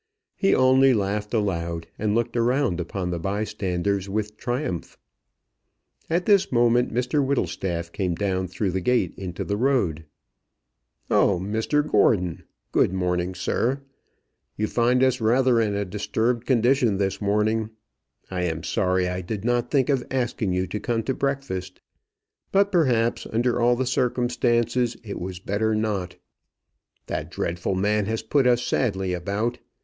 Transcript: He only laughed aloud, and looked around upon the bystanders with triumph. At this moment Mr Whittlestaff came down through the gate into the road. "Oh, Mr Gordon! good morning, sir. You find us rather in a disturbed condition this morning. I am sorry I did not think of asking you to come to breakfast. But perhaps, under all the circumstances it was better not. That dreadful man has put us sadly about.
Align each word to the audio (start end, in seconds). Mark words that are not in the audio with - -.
He 0.35 0.55
only 0.55 0.95
laughed 0.95 1.31
aloud, 1.31 1.85
and 1.99 2.15
looked 2.15 2.35
around 2.35 2.79
upon 2.79 3.11
the 3.11 3.19
bystanders 3.19 4.09
with 4.09 4.35
triumph. 4.35 4.97
At 6.09 6.25
this 6.25 6.51
moment 6.51 6.91
Mr 6.91 7.23
Whittlestaff 7.23 7.91
came 7.91 8.15
down 8.15 8.47
through 8.47 8.71
the 8.71 8.81
gate 8.81 9.13
into 9.15 9.43
the 9.43 9.57
road. 9.57 10.05
"Oh, 11.11 11.39
Mr 11.39 11.87
Gordon! 11.87 12.45
good 12.71 12.91
morning, 12.91 13.35
sir. 13.35 13.81
You 14.57 14.65
find 14.65 15.03
us 15.03 15.21
rather 15.21 15.61
in 15.61 15.75
a 15.75 15.85
disturbed 15.85 16.47
condition 16.47 16.97
this 16.97 17.21
morning. 17.21 17.69
I 18.31 18.41
am 18.45 18.63
sorry 18.63 19.07
I 19.07 19.21
did 19.21 19.45
not 19.45 19.69
think 19.69 19.87
of 19.89 20.03
asking 20.09 20.51
you 20.51 20.65
to 20.65 20.79
come 20.79 21.03
to 21.03 21.13
breakfast. 21.13 21.79
But 22.51 22.71
perhaps, 22.71 23.27
under 23.31 23.61
all 23.61 23.75
the 23.75 23.85
circumstances 23.85 24.97
it 25.03 25.19
was 25.19 25.37
better 25.37 25.75
not. 25.75 26.15
That 27.05 27.29
dreadful 27.29 27.75
man 27.75 28.07
has 28.07 28.23
put 28.23 28.47
us 28.47 28.63
sadly 28.63 29.13
about. 29.13 29.59